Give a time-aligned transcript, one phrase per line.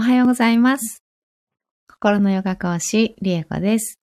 [0.00, 1.04] おはようございます。
[1.86, 4.00] 心のヨガ講師、リエコです。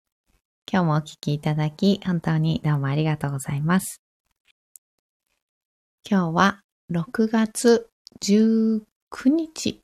[0.70, 4.02] 今日もお聞きいただき、本当にどうもありがとうございます。
[6.06, 6.60] 今日は
[6.92, 7.88] 6月
[8.22, 8.82] 19
[9.24, 9.80] 日、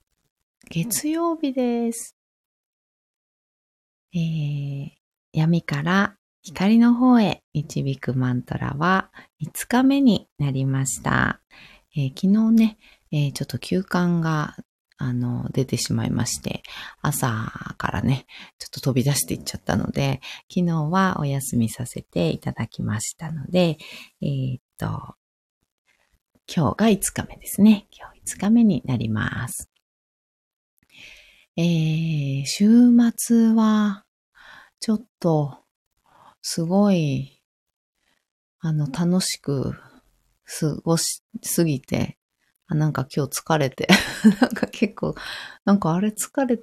[0.69, 2.15] 月曜日です。
[4.15, 4.91] えー、
[5.33, 9.11] 闇から光の方へ導くマントラは
[9.43, 11.41] 5日目になりました。
[11.97, 12.79] えー昨日ね、
[13.13, 14.57] えーちょっと休館が
[15.03, 16.63] あの、出てしまいまして、
[17.01, 17.27] 朝
[17.77, 18.25] からね、
[18.61, 23.79] ちょっと飛び出していっちゃったので、昨日はお休みさせていただきましたので、
[24.23, 25.17] えーっと、
[26.47, 27.89] 今日が5日目ですね。
[27.91, 29.69] 今日5日目になります。
[31.57, 32.69] えー、週
[33.17, 34.05] 末は、
[34.79, 35.59] ちょっと、
[36.43, 37.43] すごい、
[38.61, 39.73] あの、楽しく
[40.45, 42.19] 過ごしすぎて、
[42.73, 43.87] あなんか今日疲れて、
[44.41, 45.15] なんか結構、
[45.65, 46.59] なんかあれ疲れ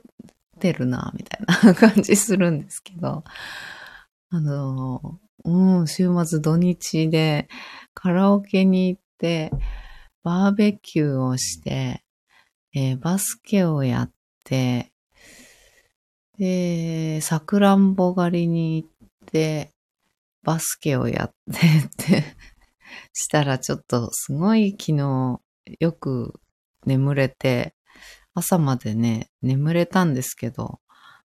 [0.60, 3.24] てるな、みたいな 感じするんですけど、
[4.30, 7.48] あの、うん、週末土日で
[7.94, 9.52] カラオケに行って、
[10.24, 12.04] バーベキューをして、
[12.74, 14.12] えーバスケをやっ
[14.44, 14.92] て、
[16.38, 18.90] で、さくらんぼ狩りに行っ
[19.28, 19.72] て、
[20.44, 22.24] バスケをやってって、
[23.14, 25.40] したらちょっとすごい昨日
[25.80, 26.40] よく
[26.86, 27.76] 眠れて、
[28.34, 30.80] 朝までね、眠れたんですけど、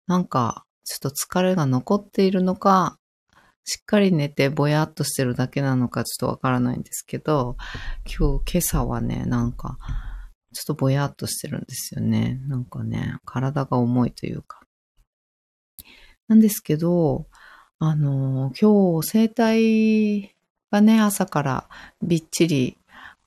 [0.07, 2.99] なんかちょっと疲れが残っているのか、
[3.65, 7.57] しっかり寝てぼやっとしてるだけなのかちょっとわからないんですけど、
[8.05, 9.79] 今日、今朝はね、なんか、
[10.53, 12.41] ちょっとぼやっとしてるんですよね。
[12.49, 14.61] なんかね、体が重いというか。
[16.27, 17.27] なんですけど、
[17.79, 20.35] あの、今日、生体
[20.73, 21.69] がね、朝から
[22.03, 22.77] びっちり、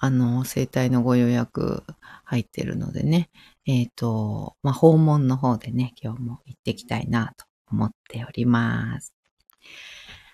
[0.04, 1.86] あの、生体のご予約
[2.26, 3.30] 入ってるのでね、
[3.66, 9.14] えっ、と、まあ、訪問の方でね、今日も行ってきたいなと思っております。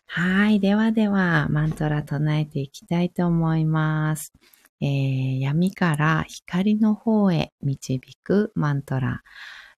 [0.07, 0.59] はい。
[0.59, 4.33] ではでは、マントラ唱えていきたいと思います。
[4.81, 9.21] えー闇から光の方へ導くマントラ。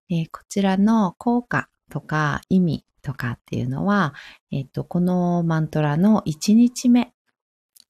[0.08, 4.14] えーこちらの効果とか意味とかっていうのは、
[4.50, 7.12] えっ、と、このマントラの1日目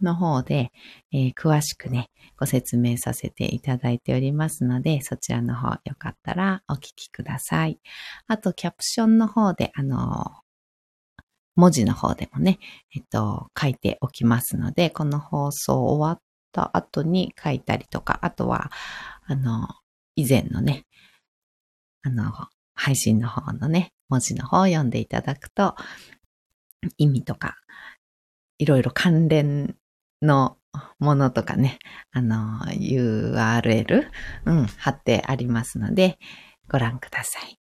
[0.02, 0.70] の方で、
[1.12, 7.80] えー詳しくね、ご説明させていただいておりますので、そちらの方よかったらお聞きください。
[8.26, 10.42] あと、キャプションの方で、あの、
[11.54, 12.58] 文字の方でもね、
[12.94, 18.70] えっと、書いておきますので、この放送終わった後に書いたりとか、あとは、
[19.26, 19.68] あの、
[20.16, 20.86] 以前のね、
[22.02, 22.32] あの、
[22.74, 25.76] 配信の方のね、文字の方を読んでいただくと、
[26.96, 27.56] 意味とか、
[28.58, 29.76] いろいろ関連
[30.22, 30.56] の
[30.98, 31.78] ものとかね、
[32.12, 34.06] あの、URL、
[34.46, 36.18] うん、貼ってありますので、
[36.70, 37.58] ご覧ください。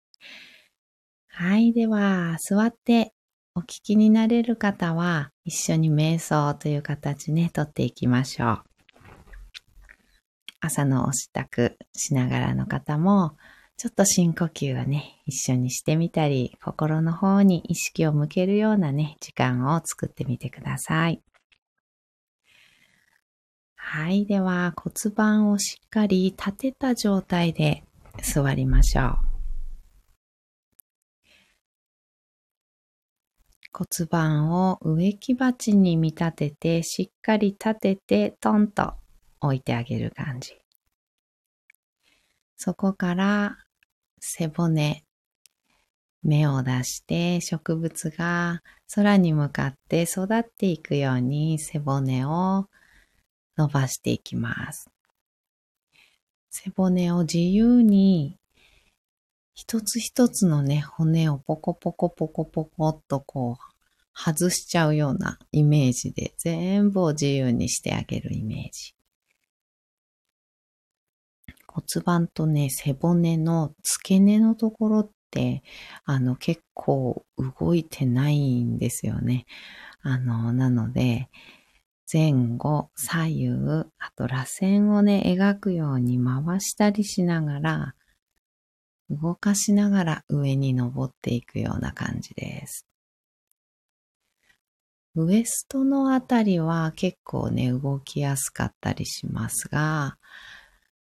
[1.28, 1.72] はい。
[1.72, 3.14] では、座って
[3.54, 8.62] お聞きになれる方は、一緒に瞑想という形ね、とっていきましょう。
[10.60, 13.36] 朝のお支度しながらの方も、
[13.76, 21.22] ちょっと深呼吸をね、一緒にしてみたり、心の方に意識を向けるようなね、時間を作ってみてください。
[23.90, 24.26] はい。
[24.26, 27.84] では、骨盤をしっかり立てた状態で
[28.22, 29.18] 座りましょう。
[33.72, 38.92] 骨盤を植木鉢に見立てて、しっかり立てて、トンと
[39.40, 40.60] 置いてあげる感じ。
[42.58, 43.56] そこから
[44.20, 45.02] 背骨、
[46.22, 48.60] 目を出して植物が
[48.94, 52.68] 空に向かって育っていくように背骨を
[53.58, 54.88] 伸ばしていきます。
[56.48, 58.38] 背骨を自由に
[59.54, 63.78] 一つ一つのね、骨をポコポコポコポコっとこう
[64.14, 68.94] 外しちゃうようなイメージで全部を自由にしてあげるイメージ。
[71.66, 75.62] 骨盤とね、背骨の付け根のところって、
[76.04, 79.46] あの、結構動いてないんですよね。
[80.02, 81.28] あの、なので、
[82.10, 83.48] 前後、左右、
[83.98, 87.94] あと螺旋をね、描くように回したりしながら、
[89.10, 92.86] 動かしながら上に登っていくような感じです。
[95.16, 100.16] ウエストのあたりは結構ね、動きやすかったりしますが、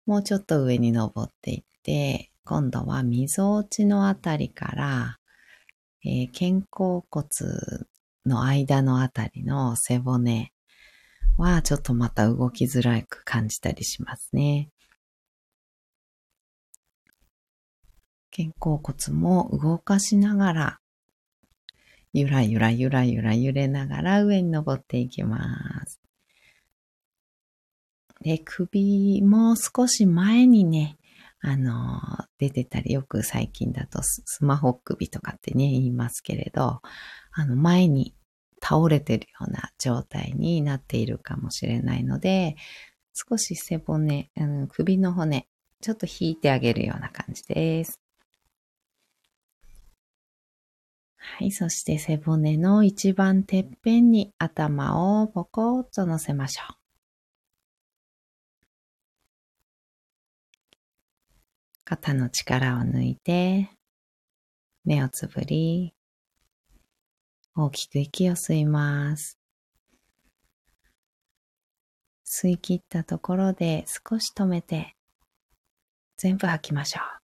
[0.06, 5.18] もうちょっと上に登っていって、今度は溝落ちのあたりから、
[6.04, 7.26] えー肩甲骨
[8.24, 10.51] の間のあたりの背骨
[11.42, 14.70] はちょっとまた動きづらく感じたりしますね。
[18.34, 20.78] 肩甲骨も動かしながら、
[22.12, 26.00] ゆらゆらゆらゆら揺れながら上に登っていきます。
[28.20, 30.96] で、首も少し前にね、
[31.40, 32.00] あの、
[32.38, 36.80] 出てたり、よく最近だとスマホ首とかってね、言いますけれど、
[37.32, 38.14] あの、前に
[38.62, 42.56] 倒れてるような状態になっているかもしれないので、
[43.12, 45.48] 少し背骨、うん、首の骨、
[45.80, 48.00] ちょっと引いてあげるような感じです。
[51.16, 51.50] はい。
[51.50, 56.76] そして背骨の一番てっぺんに頭をポコッと乗せましょう。
[61.84, 63.70] 肩の力を抜いて、
[64.84, 65.94] 目をつぶり、
[67.54, 69.38] 大きく息を吸います。
[72.24, 74.96] 吸い切ったところで少し止めて、
[76.16, 77.22] 全部吐きましょう。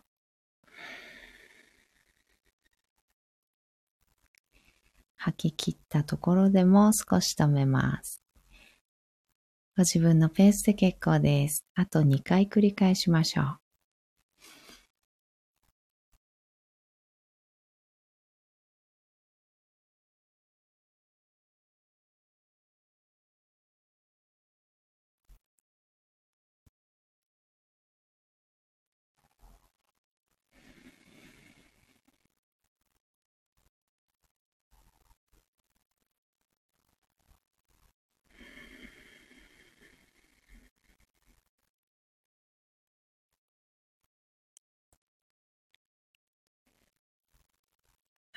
[5.17, 8.23] 吐き切ったところでも少し止めます。
[9.77, 11.65] ご自分のペースで結構です。
[11.75, 13.68] あと2回繰り返しましょう。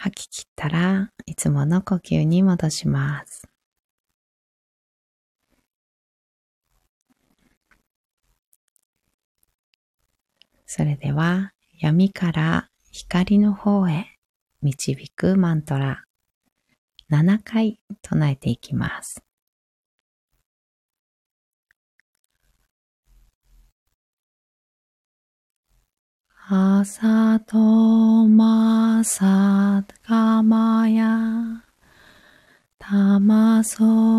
[0.04, 3.48] 吐き切ったらいつもの呼吸に戻します。
[10.66, 14.08] それでは闇から光の方へ
[14.64, 16.04] 導くマントラ
[17.12, 19.24] 7回唱えていきます。
[26.54, 27.58] アサト
[28.28, 31.64] マサガマヤ
[32.78, 34.12] タマソ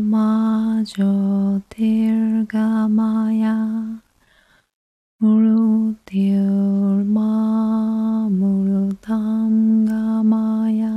[0.00, 3.54] マジョティルガマヤ
[5.20, 10.90] ムルティルマムルタンガマヤ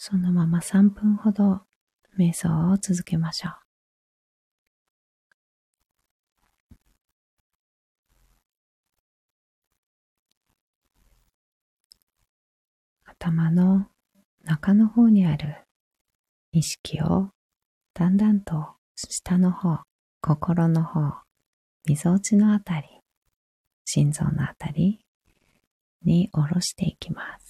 [0.00, 1.62] そのまま3分ほど
[2.16, 3.52] 瞑想を続けましょう。
[13.06, 13.88] 頭の
[14.44, 15.56] 中の方にある
[16.52, 17.30] 意識を
[17.92, 19.80] だんだんと下の方、
[20.22, 21.22] 心の方、
[21.86, 22.86] みぞおちのあたり、
[23.84, 25.00] 心臓のあたり
[26.04, 27.47] に下ろしていきます。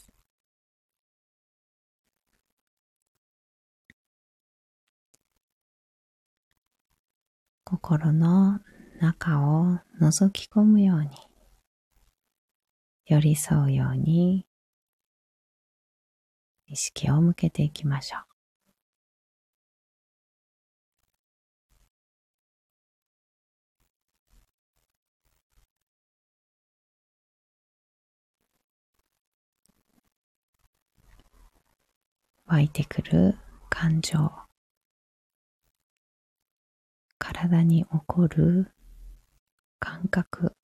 [7.70, 8.60] 心の
[8.98, 11.10] 中を覗き込むように、
[13.04, 14.46] 寄り添うように
[16.66, 18.22] 意識を向けていきましょう。
[32.46, 33.36] 湧いてくる
[33.68, 34.47] 感情
[37.40, 38.72] 体に起こる
[39.78, 40.54] 感覚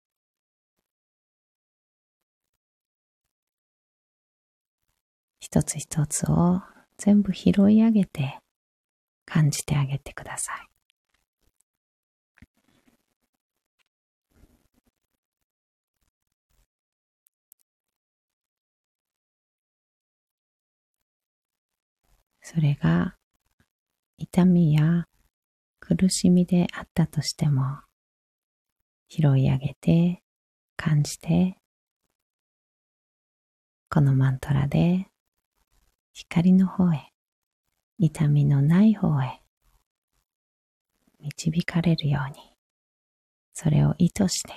[5.38, 6.62] 一つ一つを
[6.98, 8.40] 全部拾い上げて
[9.24, 10.66] 感じてあげてください。
[22.42, 23.14] それが
[24.18, 25.06] 痛みや
[25.96, 27.62] 苦しみであったとしても
[29.08, 30.22] 拾い上げて
[30.76, 31.56] 感じて
[33.88, 35.06] このマントラで
[36.12, 37.12] 光の方へ
[37.98, 39.40] 痛みのない方へ
[41.20, 42.36] 導かれるように
[43.52, 44.52] それを意図して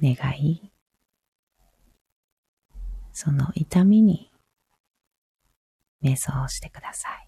[0.00, 0.72] 願い
[3.12, 4.30] その痛みに
[6.02, 7.27] 瞑想をしてください。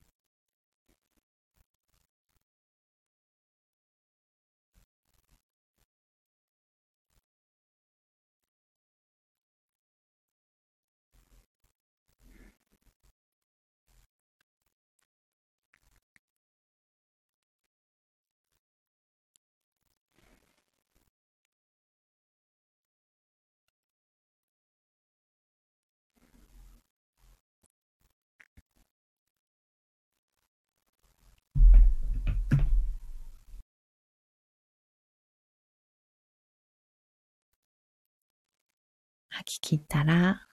[39.31, 40.45] 吐き切ったら、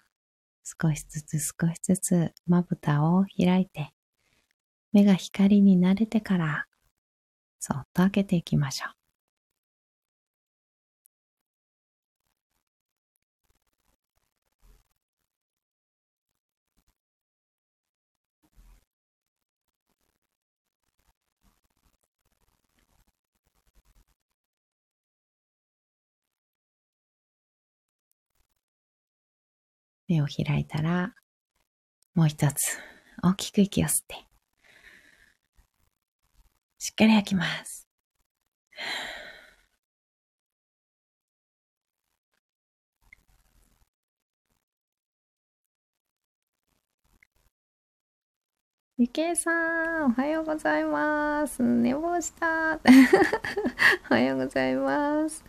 [0.65, 3.93] 少しずつ少しずつまぶたを開いて、
[4.93, 6.67] 目が光に慣れてから、
[7.59, 8.98] そっと開けていきましょう。
[30.09, 31.15] 目を開いたら、
[32.15, 32.79] もう一つ
[33.23, 34.17] 大きく息を吸って、
[36.79, 37.89] しっかり吐きます。
[49.01, 49.53] ゆけいさ
[50.01, 51.63] ん、おはようございます。
[51.63, 52.81] 寝坊した。
[54.11, 55.45] おはようございます。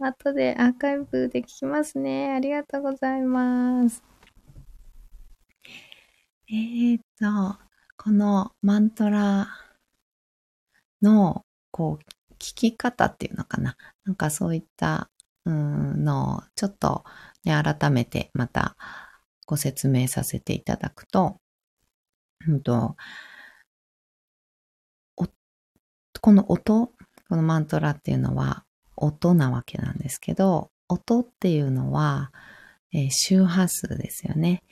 [0.00, 2.32] 後でアーカイブで聞きますね。
[2.32, 4.02] ありがとうございます。
[6.50, 7.58] えー、っと、
[7.96, 9.48] このマントラ
[11.02, 13.76] の、こう、聞き方っていうのかな。
[14.04, 15.10] なんかそういった、
[15.44, 17.04] うんのを、ちょっと、
[17.44, 18.76] ね、改めてまた
[19.46, 21.40] ご説明させていただくと、
[22.46, 22.96] うんと、
[26.20, 26.92] この音、
[27.28, 28.64] このマントラっていうのは、
[29.00, 32.32] 音なわけなんですけど、音っていうのは、
[32.92, 34.62] えー、周波数ですよね。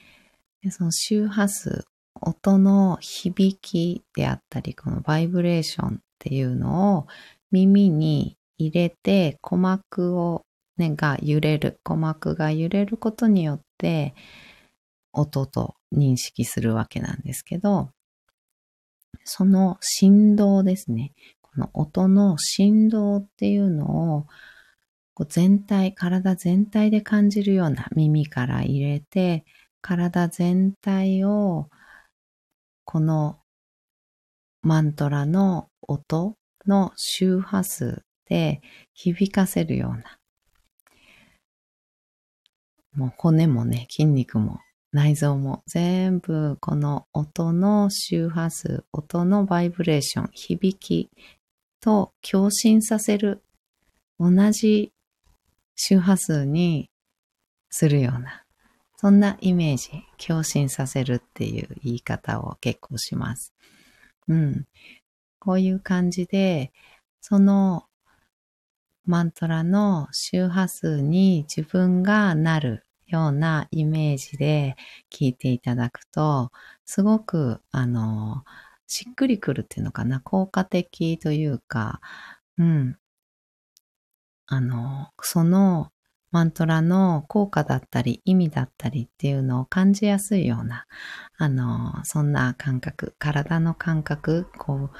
[0.62, 1.84] でその周波数、
[2.20, 7.06] 音の響きであったり、このバイブレーションっていうのを
[7.50, 10.42] 耳に入れて鼓膜を、
[10.76, 14.14] ね、が揺れる、鼓膜が揺れることによって
[15.12, 17.90] 音と認識するわけなんですけど、
[19.24, 21.12] その振動ですね。
[21.56, 24.26] の音の振動っていうのを
[25.14, 29.44] こう全体、体全体で感じるような耳から入れて、
[29.80, 31.70] 体全体を
[32.84, 33.38] この
[34.62, 38.60] マントラの音の周波数で
[38.92, 40.18] 響かせるような。
[42.94, 44.60] もう骨もね、筋肉も
[44.92, 51.10] 内臓も全部この音の周波数、音のバイブレーション、響き
[51.86, 53.44] と共振させる
[54.18, 54.92] 同じ
[55.76, 56.90] 周波数に
[57.70, 58.42] するような、
[58.96, 63.54] そんなイメージ、共振させるっていう言い方を結構します。
[64.26, 64.66] うん。
[65.38, 66.72] こういう感じで、
[67.20, 67.84] その
[69.04, 74.74] マントラの周波数に自分がなるようなイメージで
[75.08, 76.50] 聞いていただくと、
[76.84, 78.42] すごく、あの、
[78.86, 82.00] しっくりくるっていうのかな、効果的というか、
[82.58, 82.98] うん。
[84.48, 85.90] あの、その
[86.30, 90.86] マントラの効果だったり意味だったりっていうのを感じやすいような、
[91.38, 94.96] あの、そんな感覚、体の感覚、こう、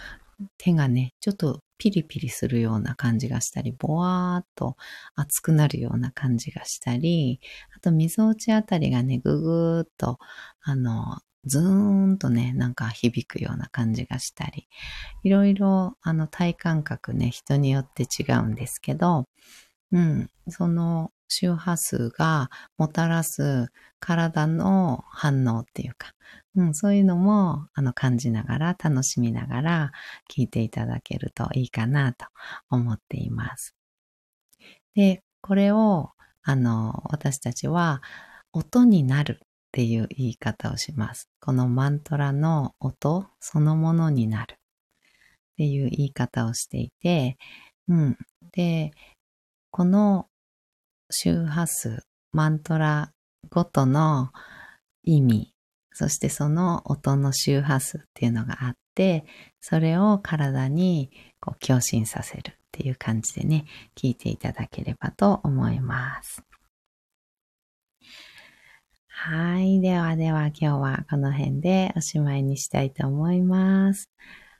[0.59, 4.77] 手がね、ちょっとピリピリするような感じがしたり、ぼわーっと
[5.14, 7.40] 熱くなるような感じがしたり、
[7.77, 10.18] あと、溝落ちあたりがね、ぐぐーっと、
[10.62, 14.68] あの、ズーンとね、なんか響くような感じがしたり、
[15.22, 19.24] いろいろあの体感覚ね、人によって違うんですけど、
[19.92, 23.68] うん、その周波数がもたらす
[24.00, 26.12] 体の反応っていうか、
[26.56, 29.92] うん、そういうのもあの感じながら楽しみながら
[30.30, 32.26] 聞いていただけるといいかなと
[32.70, 33.74] 思っています。
[34.94, 36.11] で、これを
[36.42, 38.02] あの私たちは
[38.52, 41.29] 音になるっていう言い方をします。
[41.40, 44.57] このマントラの音そのものになるっ
[45.57, 47.37] ていう言い方をしていて、
[47.88, 48.18] うん。
[48.52, 48.92] で、
[49.70, 50.29] この
[51.11, 53.12] 周波数、マントラ
[53.50, 54.31] ごとの
[55.02, 55.52] 意味、
[55.92, 59.24] そしてその音の周波数っていうのがあって、
[59.61, 66.42] それを体にこう共振させるっていう感じでね、聞いていただければと思います。
[69.18, 69.81] はい。
[69.81, 74.11] ではでは今日はこの辺でおしまいにしたいと思います。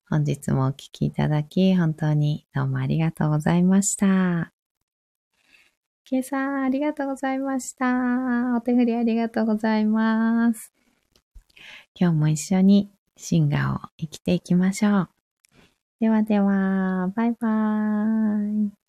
[0.09, 4.51] 本日もお聴きいただき本当にどうもありがとうございました。
[6.05, 8.57] ケイさん、ありがとうございました。
[8.57, 10.73] お手振りありがとうございます。
[11.95, 15.09] 今日も一緒にシンガーを生きていきましょう。
[16.01, 18.86] ではでは、バイバーイ。